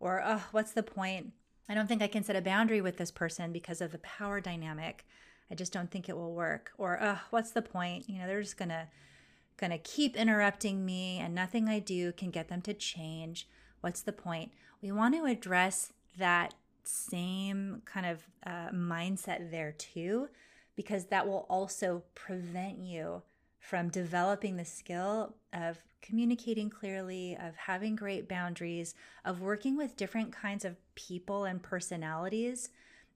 or 0.00 0.22
"Oh, 0.24 0.44
what's 0.52 0.72
the 0.72 0.82
point? 0.82 1.32
I 1.68 1.74
don't 1.74 1.86
think 1.86 2.02
I 2.02 2.08
can 2.08 2.24
set 2.24 2.36
a 2.36 2.42
boundary 2.42 2.80
with 2.80 2.96
this 2.96 3.10
person 3.10 3.52
because 3.52 3.80
of 3.80 3.92
the 3.92 3.98
power 3.98 4.40
dynamic." 4.40 5.06
I 5.50 5.54
just 5.54 5.72
don't 5.72 5.90
think 5.90 6.10
it 6.10 6.16
will 6.16 6.34
work. 6.34 6.72
Or, 6.76 6.98
"Oh, 7.00 7.20
what's 7.30 7.52
the 7.52 7.62
point? 7.62 8.08
You 8.08 8.18
know, 8.18 8.26
they're 8.26 8.42
just 8.42 8.58
going 8.58 8.68
to 8.68 9.78
keep 9.78 10.16
interrupting 10.16 10.84
me 10.84 11.18
and 11.18 11.34
nothing 11.34 11.68
I 11.68 11.78
do 11.78 12.12
can 12.12 12.30
get 12.30 12.48
them 12.48 12.60
to 12.62 12.74
change. 12.74 13.48
What's 13.80 14.02
the 14.02 14.12
point? 14.12 14.52
We 14.82 14.92
want 14.92 15.14
to 15.14 15.24
address 15.24 15.92
that 16.18 16.54
same 16.84 17.82
kind 17.84 18.06
of 18.06 18.26
uh, 18.46 18.70
mindset 18.70 19.50
there 19.50 19.72
too, 19.72 20.28
because 20.78 21.06
that 21.06 21.26
will 21.26 21.44
also 21.50 22.04
prevent 22.14 22.78
you 22.78 23.20
from 23.58 23.88
developing 23.88 24.56
the 24.56 24.64
skill 24.64 25.34
of 25.52 25.80
communicating 26.00 26.70
clearly, 26.70 27.36
of 27.42 27.56
having 27.56 27.96
great 27.96 28.28
boundaries, 28.28 28.94
of 29.24 29.40
working 29.40 29.76
with 29.76 29.96
different 29.96 30.30
kinds 30.30 30.64
of 30.64 30.76
people 30.94 31.44
and 31.46 31.64
personalities. 31.64 32.68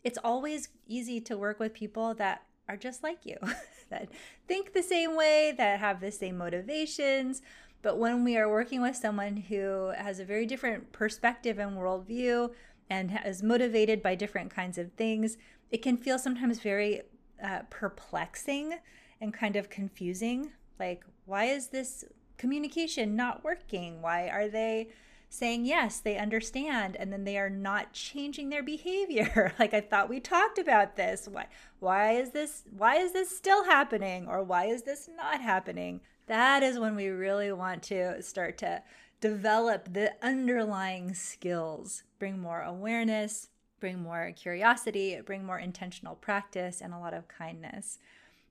It's 0.03 0.19
always 0.25 0.71
easy 0.89 1.21
to 1.21 1.39
work 1.39 1.61
with 1.61 1.73
people 1.73 2.15
that 2.15 2.43
are 2.69 2.77
just 2.77 3.05
like 3.05 3.25
you, 3.25 3.37
that 3.91 4.09
think 4.49 4.73
the 4.73 4.83
same 4.83 5.17
way, 5.17 5.55
that 5.57 5.79
have 5.79 6.01
the 6.01 6.11
same 6.11 6.37
motivations. 6.37 7.43
But 7.81 7.97
when 7.97 8.25
we 8.25 8.37
are 8.37 8.51
working 8.51 8.83
with 8.83 8.97
someone 8.97 9.37
who 9.37 9.93
has 9.97 10.19
a 10.19 10.25
very 10.25 10.47
different 10.47 10.91
perspective 10.91 11.61
and 11.61 11.79
worldview 11.79 12.51
and 12.91 13.21
is 13.25 13.41
motivated 13.41 14.03
by 14.03 14.17
different 14.17 14.53
kinds 14.53 14.79
of 14.79 14.91
things, 14.95 15.37
it 15.71 15.81
can 15.81 15.97
feel 15.97 16.19
sometimes 16.19 16.59
very 16.59 17.03
uh, 17.43 17.61
perplexing 17.71 18.79
and 19.21 19.35
kind 19.35 19.57
of 19.57 19.71
confusing. 19.71 20.53
Like, 20.79 21.05
why 21.27 21.45
is 21.45 21.69
this 21.69 22.05
communication 22.39 23.17
not 23.17 23.45
working? 23.45 24.03
Why 24.03 24.29
are 24.29 24.49
they 24.49 24.89
saying 25.33 25.65
yes, 25.65 25.99
they 25.99 26.19
understand, 26.19 26.95
and 26.97 27.11
then 27.11 27.25
they 27.25 27.39
are 27.39 27.49
not 27.49 27.95
changing 27.95 28.51
their 28.51 28.63
behavior. 28.63 29.55
like 29.59 29.73
I 29.73 29.81
thought 29.81 30.11
we 30.11 30.21
talked 30.21 30.59
about 30.59 30.97
this. 30.97 31.27
Why 31.31 31.47
why 31.81 32.13
is 32.13 32.31
this 32.31 32.65
why 32.77 32.97
is 32.97 33.13
this 33.13 33.35
still 33.35 33.65
happening 33.65 34.27
or 34.29 34.43
why 34.43 34.67
is 34.67 34.83
this 34.83 35.09
not 35.17 35.41
happening? 35.41 36.03
That 36.27 36.63
is 36.63 36.79
when 36.79 36.95
we 36.95 37.09
really 37.09 37.51
want 37.51 37.83
to 37.85 38.23
start 38.23 38.59
to 38.59 38.83
develop 39.21 39.93
the 39.93 40.13
underlying 40.23 41.15
skills, 41.15 42.03
bring 42.19 42.39
more 42.39 42.61
awareness, 42.61 43.49
bring 43.83 44.01
more 44.01 44.33
curiosity, 44.37 45.21
bring 45.27 45.45
more 45.45 45.59
intentional 45.59 46.15
practice 46.15 46.81
and 46.81 46.95
a 46.95 46.99
lot 46.99 47.13
of 47.13 47.27
kindness. 47.27 47.99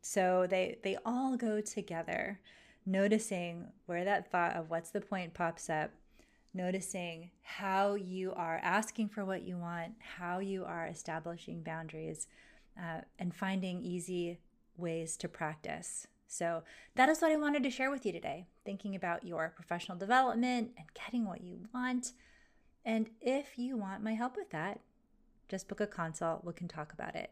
So 0.02 0.46
they 0.46 0.78
they 0.84 0.98
all 1.06 1.38
go 1.38 1.62
together. 1.62 2.42
Noticing 2.86 3.68
where 3.86 4.04
that 4.04 4.30
thought 4.30 4.56
of 4.56 4.70
what's 4.70 4.90
the 4.90 5.00
point 5.00 5.34
pops 5.34 5.70
up 5.70 5.92
noticing 6.54 7.30
how 7.44 7.94
you 7.96 8.34
are 8.34 8.60
asking 8.62 9.08
for 9.08 9.24
what 9.24 9.44
you 9.44 9.56
want, 9.58 9.94
how 10.18 10.40
you 10.40 10.66
are 10.66 10.88
establishing 10.88 11.64
boundaries, 11.64 12.28
uh, 12.78 13.00
and 13.20 13.34
finding 13.34 13.82
easy 13.82 14.38
ways 14.76 15.16
to 15.16 15.30
practice. 15.30 16.08
So, 16.28 16.64
that 16.96 17.08
is 17.08 17.22
what 17.22 17.32
I 17.32 17.38
wanted 17.38 17.64
to 17.64 17.70
share 17.70 17.90
with 17.90 18.06
you 18.06 18.12
today 18.12 18.48
thinking 18.66 18.96
about 18.96 19.26
your 19.26 19.54
professional 19.56 19.98
development 19.98 20.72
and 20.78 20.88
getting 20.94 21.26
what 21.26 21.42
you 21.42 21.60
want. 21.74 22.12
And 22.84 23.10
if 23.22 23.58
you 23.58 23.78
want 23.78 24.04
my 24.04 24.14
help 24.14 24.36
with 24.36 24.50
that, 24.50 24.82
just 25.52 25.68
book 25.68 25.82
a 25.82 25.86
consult. 25.86 26.44
We 26.44 26.54
can 26.54 26.68
talk 26.68 26.94
about 26.94 27.16
it. 27.16 27.30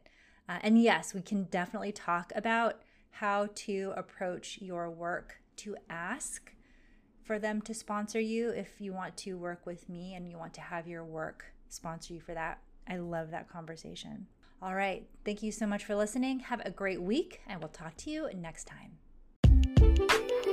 Uh, 0.48 0.60
and 0.62 0.80
yes, 0.80 1.14
we 1.14 1.22
can 1.22 1.46
definitely 1.46 1.94
talk 1.94 2.32
about 2.36 2.82
how 3.12 3.48
to 3.56 3.94
approach 3.96 4.60
your 4.62 4.92
work 4.92 5.38
to 5.58 5.76
ask 5.90 6.54
for 7.24 7.40
them 7.40 7.62
to 7.62 7.74
sponsor 7.74 8.20
you 8.20 8.50
if 8.50 8.82
you 8.82 8.92
want 8.92 9.16
to 9.18 9.36
work 9.36 9.66
with 9.66 9.88
me 9.88 10.16
and 10.16 10.30
you 10.30 10.38
want 10.38 10.54
to 10.56 10.62
have 10.62 10.88
your 10.88 11.06
work 11.06 11.46
sponsor 11.70 12.14
you 12.14 12.20
for 12.20 12.34
that. 12.34 12.60
I 12.88 12.98
love 12.98 13.32
that 13.32 13.50
conversation. 13.50 14.28
All 14.62 14.76
right. 14.76 15.08
Thank 15.24 15.42
you 15.42 15.52
so 15.52 15.66
much 15.66 15.86
for 15.86 15.96
listening. 15.96 16.40
Have 16.40 16.62
a 16.66 16.72
great 16.72 17.02
week, 17.02 17.42
and 17.48 17.62
we'll 17.62 17.70
talk 17.70 17.96
to 17.98 18.12
you 18.12 18.30
next 18.36 18.68
time. 18.68 20.49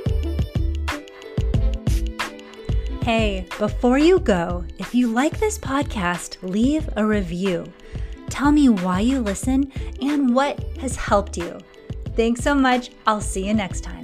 Hey, 3.06 3.46
before 3.60 3.98
you 3.98 4.18
go, 4.18 4.64
if 4.78 4.92
you 4.92 5.06
like 5.06 5.38
this 5.38 5.60
podcast, 5.60 6.38
leave 6.42 6.88
a 6.96 7.06
review. 7.06 7.72
Tell 8.30 8.50
me 8.50 8.68
why 8.68 8.98
you 8.98 9.20
listen 9.20 9.70
and 10.02 10.34
what 10.34 10.58
has 10.80 10.96
helped 10.96 11.36
you. 11.36 11.56
Thanks 12.16 12.42
so 12.42 12.52
much. 12.52 12.90
I'll 13.06 13.20
see 13.20 13.46
you 13.46 13.54
next 13.54 13.82
time. 13.82 13.95